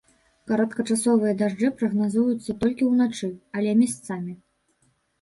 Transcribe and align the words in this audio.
Кароткачасовыя 0.51 1.33
дажджы 1.43 1.71
прагназуюцца 1.83 2.59
толькі 2.65 2.91
ўначы, 2.95 3.33
але 3.61 3.81
месцамі. 3.87 4.33